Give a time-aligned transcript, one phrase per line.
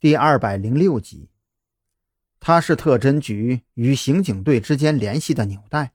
[0.00, 1.28] 第二百零六集，
[2.38, 5.92] 他是特侦局与刑警队之间联系的纽带，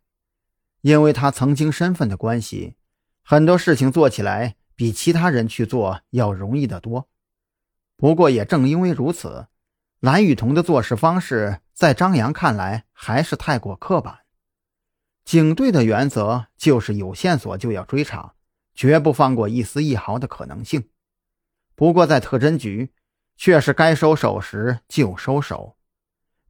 [0.82, 2.76] 因为他曾经身份的关系，
[3.24, 7.08] 很多事情做起来比其他人去做要容易得多。
[7.96, 9.48] 不过也正因为如此，
[10.02, 14.20] 蓝雨桐的做事方式在张扬看来还是太过刻板。
[15.24, 18.34] 警队的原则就是有线索就要追查，
[18.76, 20.90] 绝不放过一丝一毫的可能性。
[21.74, 22.92] 不过在特侦局。
[23.36, 25.76] 却是该收手时就收手，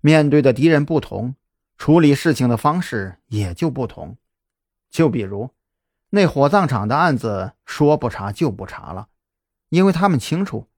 [0.02, 1.36] 面对的敌人不同，
[1.78, 4.18] 处理事情的方式也就不同。
[4.90, 5.50] 就比如
[6.10, 9.08] 那火葬场的案子，说不查就不查了，
[9.70, 10.70] 因为他们清楚，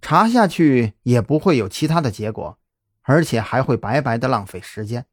[0.00, 2.58] 查下去也不会有其他的结果，
[3.02, 5.06] 而且还会白白的浪费时间。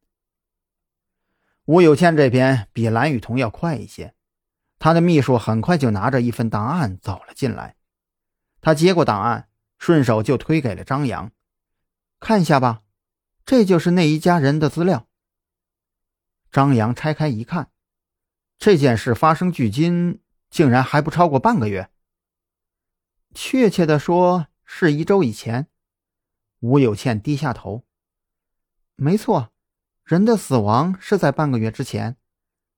[1.65, 4.15] 吴有倩这边比蓝雨桐要快一些，
[4.79, 7.75] 他的秘书很快就拿着一份档案走了进来，
[8.59, 9.48] 他接过档案。
[9.79, 11.31] 顺手就推给了张扬，
[12.19, 12.83] 看一下吧，
[13.45, 15.07] 这就是那一家人的资料。
[16.51, 17.71] 张扬拆开一看，
[18.57, 21.89] 这件事发生距今竟然还不超过半个月，
[23.33, 25.67] 确切的说是一周以前。
[26.59, 27.85] 吴有倩低下头，
[28.97, 29.53] 没错，
[30.03, 32.17] 人的死亡是在半个月之前，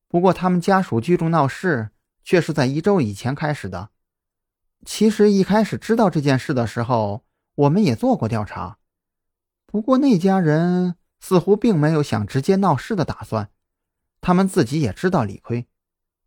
[0.08, 1.90] 不过他们家属聚众闹事
[2.24, 3.90] 却是在一周以前开始的。
[4.86, 7.24] 其实一开始知道这件事的时候，
[7.56, 8.78] 我们也做过调查，
[9.66, 13.50] 不过那家人似乎并没有想直接闹事的打算，
[14.22, 15.68] 他们自己也知道理亏，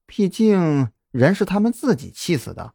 [0.06, 2.74] 毕竟人是他们自己气死的。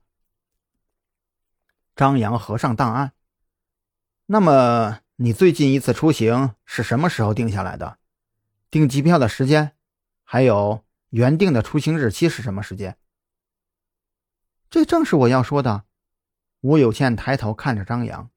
[1.95, 3.13] 张扬合上档案，
[4.27, 7.97] 那么你最近一次出行是什么时候定下来的？
[8.69, 9.73] 订机票的时间，
[10.23, 12.97] 还有原定的出行日期是什么时间？
[14.70, 15.86] 这正是我要说的。
[16.62, 18.30] 吴有倩抬头看着张扬：“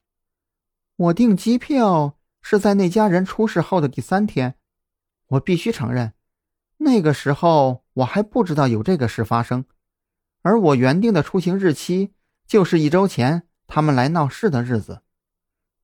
[0.96, 4.54] 我订机票是在那家人出事后的第三天。
[5.26, 6.14] 我必须承认，
[6.78, 9.64] 那个时候我还不知道有这个事发生。
[10.42, 12.12] 而我原定的出行日期
[12.46, 15.02] 就是一周前他们来闹事的日子。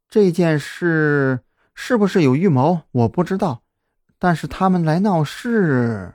[0.08, 1.44] 这件事
[1.74, 3.62] 是不是有预谋，我不知道。
[4.18, 6.14] 但是他们来闹事……”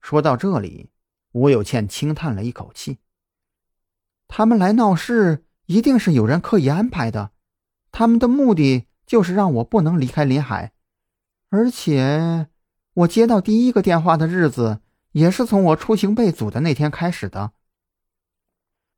[0.00, 0.90] 说到这里，
[1.32, 2.98] 吴有倩轻叹了一口气。
[4.28, 7.32] 他们来闹事，一定是有人刻意安排的。
[7.90, 10.72] 他们的目的就是让我不能离开林海，
[11.48, 12.48] 而且
[12.92, 14.80] 我接到第一个电话的日子，
[15.12, 17.52] 也是从我出行被阻的那天开始的。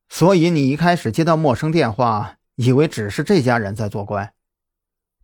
[0.08, 4.34] 所以你一开始接到陌生电话，以为只是这家人在作怪。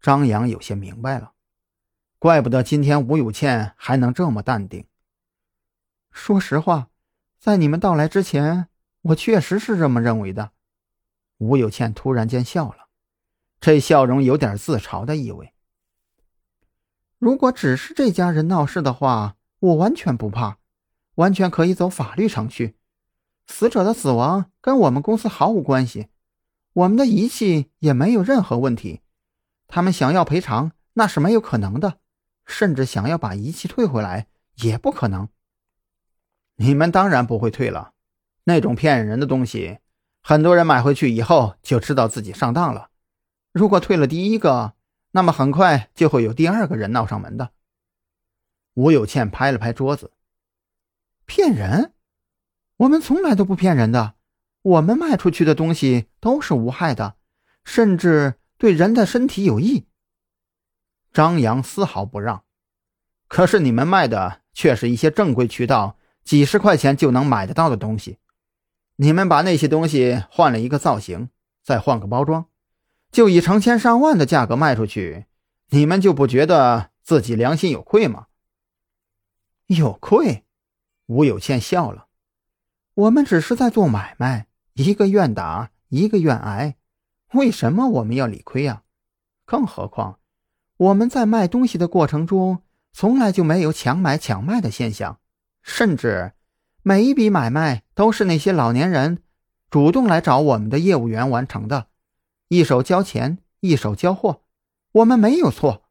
[0.01, 1.33] 张扬有些明白了，
[2.21, 4.87] 怪不得今天吴有倩还能这么淡定。
[6.13, 6.91] 说实话，
[7.41, 8.69] 在你们到来之前。
[9.07, 10.51] 我确实是这么认为的。
[11.39, 12.89] 吴有倩突然间笑了，
[13.61, 15.53] 这笑容有点自嘲的意味。
[17.19, 20.59] 如果只是这家人闹事的话，我完全不怕，
[21.17, 22.77] 完全可以走法律程序。
[23.47, 26.09] 死者的死亡跟我们公司毫无关系，
[26.73, 29.03] 我们的仪器也没有任何问题。
[29.69, 32.01] 他们想要赔偿那是没有可能的，
[32.45, 35.29] 甚至想要把仪器退回来也不可能。
[36.57, 37.93] 你们当然不会退了。
[38.49, 39.81] 那种骗人的东西，
[40.23, 42.91] 很多人买回去以后就知道自己上当了。
[43.53, 44.75] 如果退了第一个，
[45.11, 47.51] 那么很快就会有第二个人闹上门的。
[48.75, 50.13] 吴有倩拍了拍桌子
[51.27, 51.93] ：“骗人？
[52.77, 54.15] 我们从来都不骗人的。
[54.63, 57.17] 我们卖出去的东西都是无害的，
[57.65, 59.89] 甚至对人的身体有益。”
[61.13, 62.45] 张扬丝毫不让。
[63.27, 68.19] 可是你们卖的却是一些正规渠道，几十块钱就能买得到的东西。
[68.97, 71.29] 你们把那些东西换了一个造型，
[71.63, 72.47] 再换个包装，
[73.13, 75.27] 就以成千上万的价格卖出去，
[75.69, 78.29] 你们就不觉得自己良心有愧吗？
[79.67, 80.45] 有愧？
[81.07, 82.07] 吴有倩笑了。
[82.95, 86.77] 我们只是在做买卖，一个愿打，一个愿挨，
[87.33, 88.83] 为什么我们要理亏呀？
[89.45, 90.19] 更何况，
[90.79, 95.21] 我们在卖东西的过程中，从来就没有强买强卖的现象，
[95.63, 96.33] 甚至。
[96.89, 99.21] 每一笔买卖都是那些老年人
[99.69, 101.89] 主动来找我们的业务员完成的，
[102.47, 104.43] 一手交钱，一手交货，
[104.93, 105.83] 我们没有错。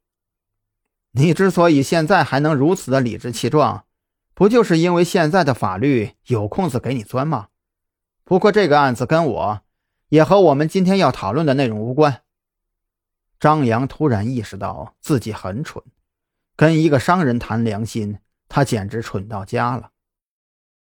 [1.12, 3.84] 你之所以现在还能如此的理直气壮，
[4.34, 7.50] 不就是因为现在的法律有空子给你钻吗？
[8.24, 9.62] 不过这个案子跟我，
[10.08, 12.22] 也和我们今天要讨论的内容无关。
[13.38, 15.84] 张扬突然意识到自己很蠢，
[16.56, 19.90] 跟一个商人谈良心，他简直蠢到家了。